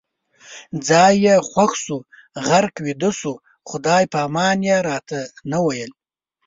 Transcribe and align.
ځای 0.87 1.13
یې 1.25 1.35
خوښ 1.49 1.71
شو، 1.83 1.97
غرق 2.47 2.75
ویده 2.85 3.11
شو، 3.19 3.33
خدای 3.69 4.03
پامان 4.13 4.57
یې 4.69 4.77
راته 4.87 5.19
نه 5.51 5.59
ویل 5.65 5.91